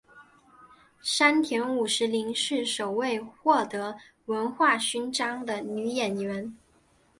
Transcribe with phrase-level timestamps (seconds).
[1.03, 6.57] 山田五十铃是首位获得文化勋章的女演员。